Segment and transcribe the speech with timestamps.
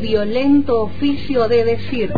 [0.00, 2.12] violento oficio de decir.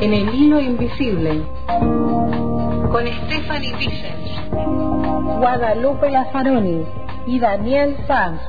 [0.00, 1.42] En el hilo invisible.
[2.90, 5.38] Con Stephanie Vicens.
[5.38, 6.84] Guadalupe Lazaroni
[7.26, 8.40] y Daniel Sanz.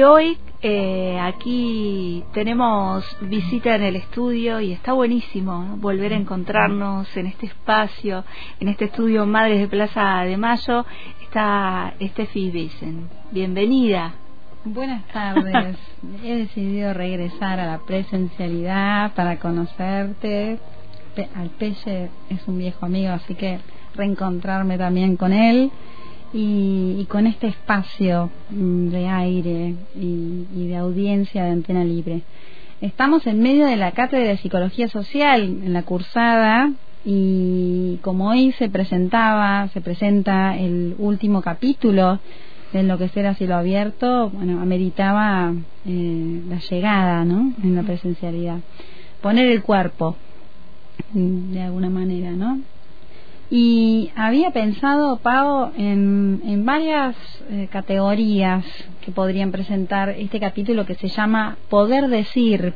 [0.00, 7.14] Y hoy eh, aquí tenemos visita en el estudio y está buenísimo volver a encontrarnos
[7.18, 8.24] en este espacio,
[8.60, 10.86] en este estudio Madres de Plaza de Mayo.
[11.20, 13.10] Está Steffi Vicen.
[13.30, 14.14] Bienvenida.
[14.64, 15.76] Buenas tardes.
[16.24, 20.58] He decidido regresar a la presencialidad para conocerte.
[21.34, 23.58] Al Pelle es un viejo amigo, así que
[23.94, 25.70] reencontrarme también con él
[26.32, 32.22] y, con este espacio mm, de aire y, de audiencia de antena libre.
[32.80, 36.72] Estamos en medio de la cátedra de psicología social en la cursada
[37.04, 42.20] y como hoy se presentaba, se presenta el último capítulo
[42.72, 45.52] de Enloquecer a cielo abierto, bueno, ameritaba
[45.86, 47.52] eh, la llegada, ¿no?
[47.62, 48.58] En la presencialidad.
[49.20, 50.16] Poner el cuerpo,
[51.12, 52.60] mm, de alguna manera, ¿no?
[53.50, 53.79] Y
[54.26, 57.16] había pensado, Pau, en, en varias
[57.50, 58.64] eh, categorías
[59.00, 62.74] que podrían presentar este capítulo que se llama Poder decir,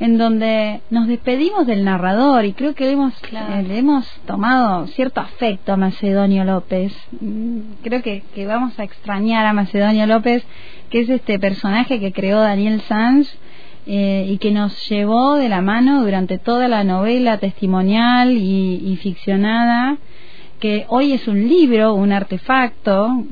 [0.00, 5.20] en donde nos despedimos del narrador y creo que hemos, eh, le hemos tomado cierto
[5.20, 6.92] afecto a Macedonio López.
[7.20, 10.44] Mm, creo que, que vamos a extrañar a Macedonio López,
[10.90, 13.28] que es este personaje que creó Daniel Sanz
[13.90, 19.96] eh, y que nos llevó de la mano durante toda la novela testimonial y, ficcionada
[20.60, 23.24] que hoy es un libro, un artefacto,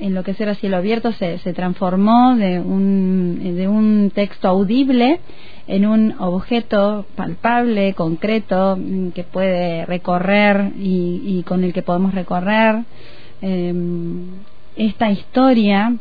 [0.00, 5.20] en lo que será cielo abierto se, se transformó de un, de un texto audible
[5.68, 12.84] en un objeto palpable, concreto, mm, que puede recorrer y, con el que podemos recorrer
[13.42, 13.74] eh,
[14.76, 15.94] esta historia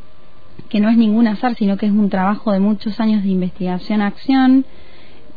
[0.70, 4.66] que no es ningún azar, sino que es un trabajo de muchos años de investigación-acción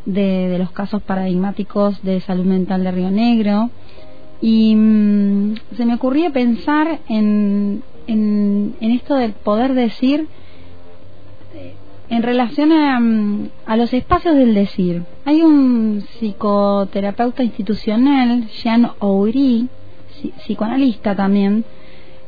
[0.07, 3.71] de, los casos paradigmáticos de salud mental de Río Negro.
[4.41, 10.27] Y mm, se me ocurría pensar en, en, esto del poder decir
[11.55, 11.75] eh,
[12.09, 15.03] en relación a, mm, a, los espacios del decir.
[15.25, 19.69] Hay un psicoterapeuta institucional, Jean Oury,
[20.39, 21.65] psicoanalista también,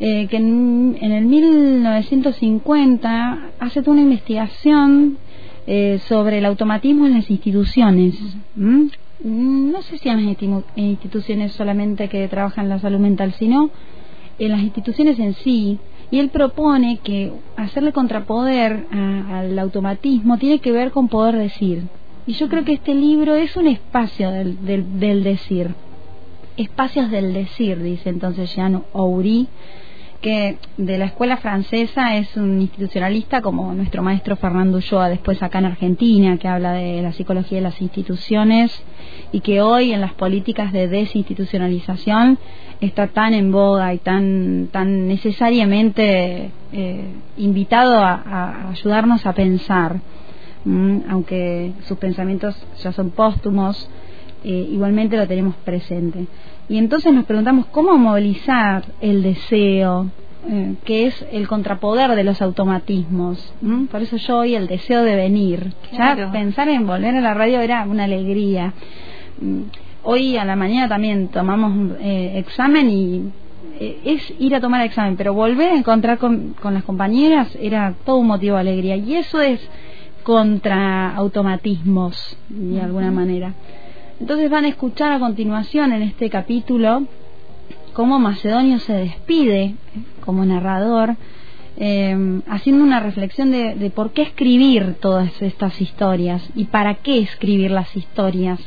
[0.04, 5.16] eh, que en, el 1950 hace toda una investigación
[5.66, 8.16] eh, sobre el automatismo en las instituciones.
[9.24, 10.36] No sé si en las
[10.76, 13.70] instituciones solamente que trabajan la salud mental, sino
[14.38, 15.78] en las instituciones en sí.
[16.10, 21.84] Y él propone que hacerle contrapoder al automatismo tiene que ver con poder decir.
[22.26, 25.74] Y yo creo que este libro es un espacio del, del, decir.
[26.56, 29.48] Espacios del decir, dice entonces Jean Oury
[30.22, 35.58] que de la escuela francesa es un institucionalista como nuestro maestro Fernando Ulloa después acá
[35.58, 38.82] en Argentina, que habla de la psicología de las instituciones
[39.32, 42.38] y que hoy en las políticas de desinstitucionalización
[42.80, 47.06] está tan en boga y tan, tan necesariamente eh,
[47.36, 50.00] invitado a, ayudarnos a pensar,
[51.08, 53.90] aunque sus pensamientos ya son póstumos,
[54.44, 56.26] eh, igualmente lo tenemos presente.
[56.68, 60.10] Y entonces nos preguntamos cómo movilizar el deseo,
[60.48, 63.54] eh, que es el contrapoder de los automatismos.
[63.90, 65.72] Por eso yo hoy el deseo de venir.
[65.92, 68.72] Ya pensar en volver a la radio era una alegría.
[69.40, 69.60] Mm,
[70.02, 73.30] hoy a la mañana también tomamos eh, examen y
[73.78, 77.94] eh, es ir a tomar examen, pero volver a encontrar con, con las compañeras era
[78.04, 78.96] todo un motivo de alegría.
[78.96, 79.60] Y eso es
[80.22, 83.54] contra automatismos, de alguna manera.
[84.22, 87.08] Entonces van a escuchar a continuación en este capítulo
[87.92, 89.74] cómo Macedonio se despide
[90.24, 91.16] como narrador,
[91.76, 97.72] eh, haciendo una reflexión de, por qué escribir todas estas historias y para qué escribir
[97.72, 98.60] las historias.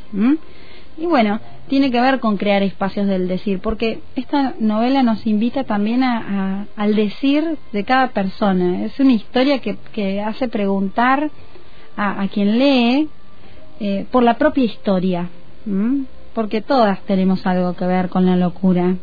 [0.97, 5.63] Y bueno, tiene que ver con crear espacios del decir, porque esta novela nos invita
[5.63, 8.83] también a, al decir de cada persona.
[8.83, 11.31] Es una historia que, hace preguntar
[11.95, 13.07] a, quien lee
[13.79, 15.29] eh, por la propia historia
[16.33, 18.95] porque todas tenemos algo que ver con la locura.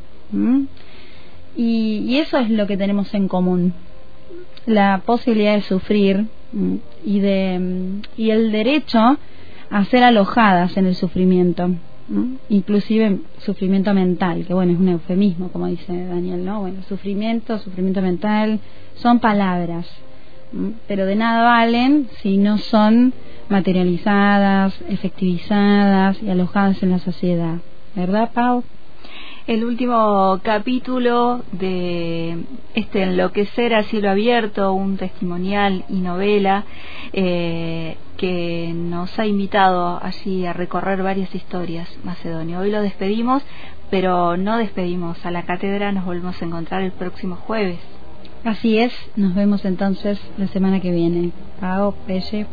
[1.56, 3.74] Y, eso es lo que tenemos en común,
[4.66, 6.26] la posibilidad de sufrir
[7.04, 9.18] y, de, y el derecho
[9.70, 11.70] a ser alojadas en el sufrimiento.
[12.48, 16.60] inclusive sufrimiento mental, que bueno, es un eufemismo, como dice Daniel, ¿no?
[16.60, 18.60] Bueno, sufrimiento, sufrimiento mental,
[18.94, 19.86] son palabras,
[20.86, 23.14] pero de nada valen si no son
[23.52, 27.58] materializadas, efectivizadas y alojadas en la sociedad.
[27.94, 28.64] ¿Verdad, Pau?
[29.46, 32.44] el último capítulo de
[32.74, 36.64] este Enloquecer a cielo abierto, un testimonial y novela
[37.12, 42.60] eh, que nos ha invitado allí a recorrer varias historias Macedonia.
[42.60, 43.42] Hoy lo despedimos,
[43.90, 47.80] pero no despedimos a la cátedra, nos volvemos a encontrar el próximo jueves.
[48.44, 51.32] Así es, nos vemos entonces la semana que viene.
[51.60, 52.46] Pau, Pelle.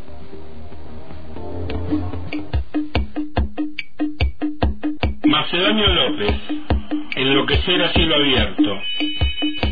[5.24, 6.60] Macedonio López
[7.16, 8.80] Enloquecer a cielo abierto.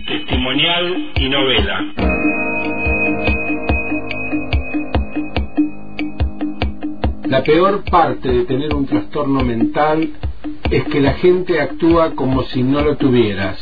[0.06, 1.94] Testimonial y novela.
[7.26, 10.10] La peor parte de tener un trastorno mental
[10.70, 13.62] es que la gente actúa como si no lo tuvieras.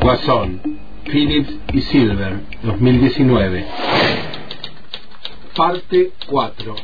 [0.00, 0.60] Guasón,
[1.04, 3.66] Phillips y Silver, 2019.
[5.56, 6.74] Parte 4.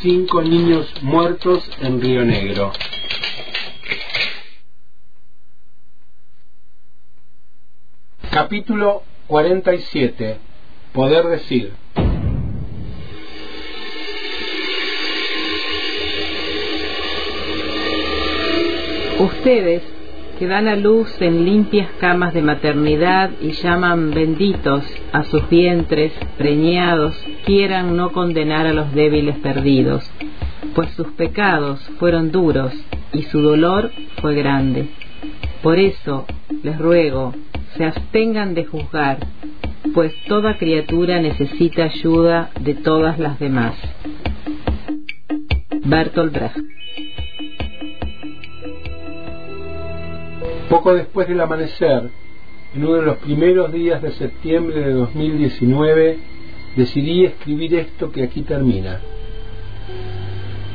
[0.00, 2.70] Cinco niños muertos en Río Negro.
[8.30, 10.38] Capítulo 47.
[10.92, 11.72] Poder decir.
[19.18, 19.82] Ustedes,
[20.38, 26.12] que dan a luz en limpias camas de maternidad y llaman benditos a sus vientres
[26.36, 30.10] preñados, quieran no condenar a los débiles perdidos,
[30.74, 32.72] pues sus pecados fueron duros
[33.12, 33.90] y su dolor
[34.20, 34.88] fue grande.
[35.62, 36.26] Por eso
[36.62, 37.34] les ruego,
[37.76, 39.18] se abstengan de juzgar,
[39.94, 43.74] pues toda criatura necesita ayuda de todas las demás.
[45.84, 46.75] Bertolt Brecht
[50.68, 52.10] Poco después del amanecer,
[52.74, 56.18] en uno de los primeros días de septiembre de 2019,
[56.76, 59.00] decidí escribir esto que aquí termina.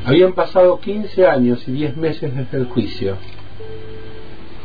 [0.04, 3.16] Habían pasado 15 años y 10 meses desde el juicio.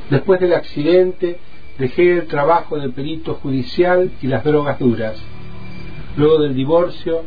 [0.09, 1.39] Después del accidente,
[1.77, 5.15] Dejé el trabajo de perito judicial y las drogas duras.
[6.15, 7.21] Luego del divorcio,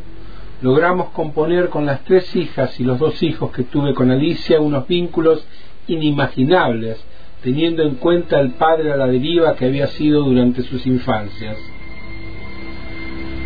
[0.61, 4.87] logramos componer con las tres hijas y los dos hijos que tuve con Alicia unos
[4.87, 5.45] vínculos
[5.87, 7.01] inimaginables,
[7.43, 11.57] teniendo en cuenta el padre a la deriva que había sido durante sus infancias.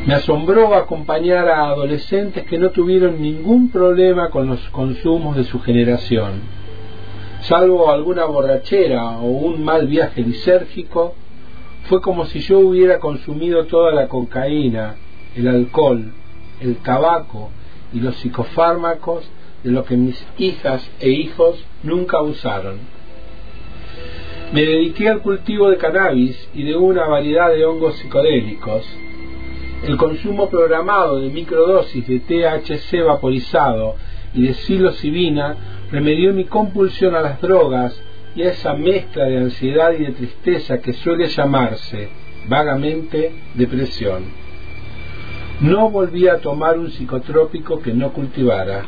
[0.05, 5.59] Me asombró acompañar a adolescentes que no tuvieron ningún problema con los consumos de su
[5.61, 6.55] generación
[7.47, 11.13] salvo alguna borrachera o un mal viaje lisérgico,
[11.83, 14.95] fue como si yo hubiera consumido toda la cocaína,
[15.35, 16.11] el alcohol,
[16.59, 17.51] el tabaco
[17.93, 19.29] y los psicofármacos
[19.63, 22.79] de lo que mis hijas e hijos nunca usaron.
[24.53, 28.85] Me dediqué al cultivo de cannabis y de una variedad de hongos psicodélicos.
[29.83, 33.95] El consumo programado de microdosis de THC vaporizado
[34.33, 35.55] y de psilocibina
[35.91, 37.99] remedió mi compulsión a las drogas
[38.35, 42.09] y a esa mezcla de ansiedad y de tristeza que suele llamarse
[42.47, 44.23] vagamente depresión.
[45.61, 48.83] No volví a tomar un psicotrópico que no cultivara.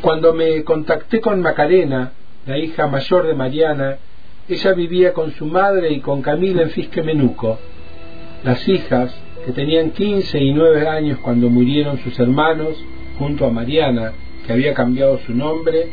[0.00, 2.12] Cuando me contacté con Macarena,
[2.46, 3.98] la hija mayor de Mariana,
[4.48, 7.58] ella vivía con su madre y con Camila en Fisque Menuco.
[8.42, 9.14] Las hijas,
[9.46, 12.76] que tenían 15 y 9 años cuando murieron sus hermanos,
[13.18, 14.12] junto a Mariana,
[14.46, 15.88] que había cambiado su nombre,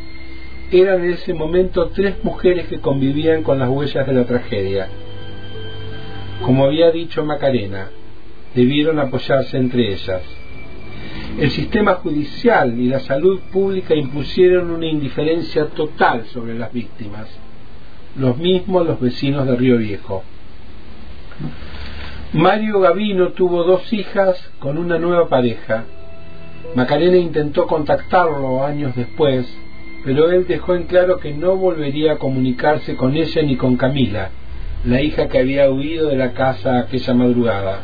[0.72, 4.88] eran en ese momento tres mujeres que convivían con las huellas de la tragedia.
[6.42, 7.90] Como había dicho Macarena,
[8.56, 10.22] debieron apoyarse entre ellas.
[11.38, 17.28] El sistema judicial y la salud pública impusieron una indiferencia total sobre las víctimas,
[18.18, 20.24] los mismos los vecinos de Río Viejo.
[22.34, 25.86] Mario Gavino tuvo dos hijas con una nueva pareja,
[26.76, 29.48] Macarena intentó contactarlo años después,
[30.06, 34.30] pero él dejó en claro que no volvería a comunicarse con ella ni con Camila,
[34.86, 37.82] la hija que había huido de la casa aquella madrugada.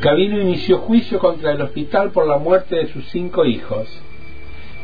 [0.00, 3.88] Cabino inició juicio contra el hospital por la muerte de sus cinco hijos.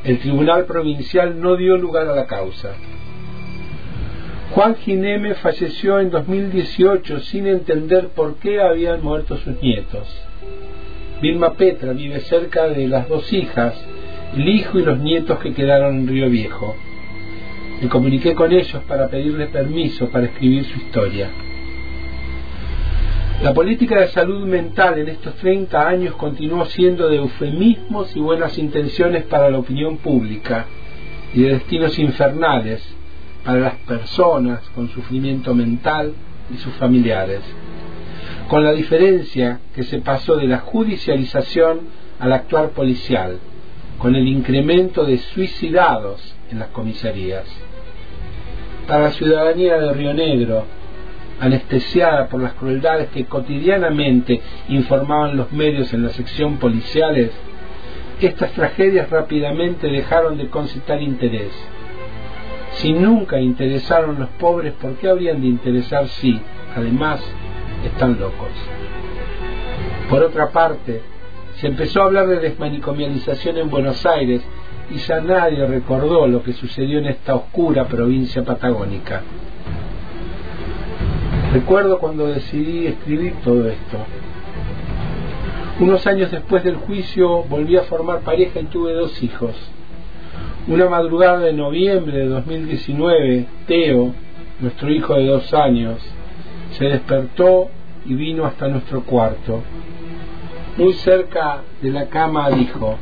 [0.05, 2.73] El tribunal provincial no dio lugar a la causa.
[4.53, 10.09] Juan Gineme falleció en 2018 sin entender por qué habían muerto sus nietos.
[11.21, 13.75] Vilma Petra vive cerca de las dos hijas,
[14.37, 16.75] el hijo y los nietos que quedaron en Río Viejo.
[17.81, 21.31] Me comuniqué con ellos para pedirles permiso para escribir su historia.
[23.43, 28.57] La política de salud mental en estos 30 años continuó siendo de eufemismos y buenas
[28.57, 30.67] intenciones para la opinión pública
[31.35, 32.81] y de destinos infernales
[33.45, 36.13] para las personas con sufrimiento mental
[36.55, 37.41] y sus familiares,
[38.49, 41.81] con la diferencia que se pasó de la judicialización
[42.21, 43.41] al actuar policial,
[43.99, 47.47] con el incremento de suicidados en las comisarías.
[48.87, 50.65] Para la ciudadanía de Río Negro,
[51.41, 57.31] anestesiada por las crueldades que cotidianamente informaban los medios en la sección policiales,
[58.21, 61.53] estas tragedias rápidamente dejaron de concitar interés.
[62.75, 66.41] Si nunca interesaron los pobres, ¿por qué habrían de interesar si,
[66.77, 67.21] además,
[67.85, 68.51] están locos?
[70.09, 71.03] Por otra parte,
[71.57, 74.43] se empezó a hablar de desmanicomialización en Buenos Aires
[74.91, 79.23] y ya nadie recordó lo que sucedió en esta oscura provincia patagónica.
[81.53, 83.99] Recuerdo cuando decidí escribir todo esto.
[85.81, 89.55] Unos años después del juicio volví a formar pareja y tuve dos hijos.
[90.67, 94.15] Una madrugada de noviembre de 2019, Teo,
[94.61, 95.99] nuestro hijo de dos años,
[96.71, 97.69] se despertó
[98.07, 99.61] y vino hasta nuestro cuarto.
[100.79, 102.97] Muy cerca de la cama dijo,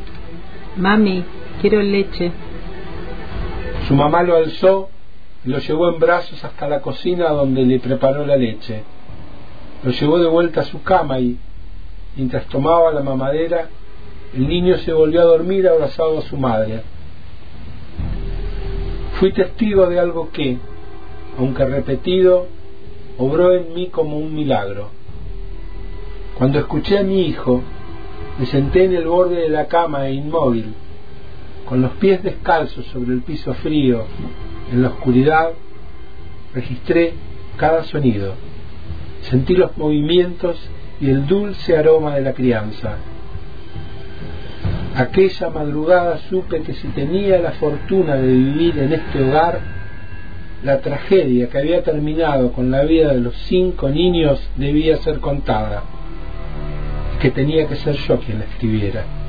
[0.77, 1.23] Mami,
[1.61, 2.33] quiero leche.
[3.87, 4.90] Su mamá lo alzó
[5.45, 8.83] lo llevó en brazos hasta la cocina donde le preparó la leche.
[9.83, 11.39] Lo llevó de vuelta a su cama y,
[12.17, 13.69] mientras tomaba la mamadera,
[14.35, 16.83] el niño se volvió a dormir abrazado a su madre.
[19.19, 20.59] Fui testigo de algo que,
[21.39, 22.47] aunque repetido,
[23.17, 24.91] obró en mí como un milagro.
[26.37, 27.63] Cuando escuché a mi hijo,
[28.39, 30.75] me senté en el borde de la cama e inmóvil,
[31.67, 34.05] con los pies descalzos sobre el piso frío,
[34.73, 35.51] en la oscuridad
[36.55, 37.15] registré
[37.57, 38.35] cada sonido,
[39.23, 40.57] sentí los movimientos
[41.01, 42.97] y el dulce aroma de la crianza.
[44.97, 49.61] Aquella madrugada supe que si tenía la fortuna de vivir en este hogar,
[50.63, 55.85] la tragedia que había terminado con la vida de los cinco niños debía ser contada,
[57.21, 59.20] que tenía que ser yo quien la escribiera.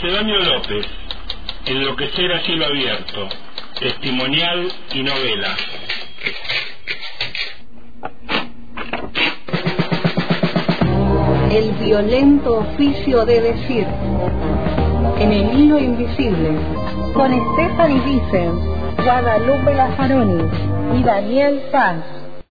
[0.00, 0.86] Macedonio López,
[1.66, 3.28] Enloquecer a cielo abierto,
[3.80, 5.56] testimonial y novela.
[11.50, 13.86] El violento oficio de decir.
[15.18, 16.50] En el hilo invisible.
[17.12, 20.44] Con Stephanie Vicens, Guadalupe Lazaroni
[20.96, 22.17] y Daniel Sanz.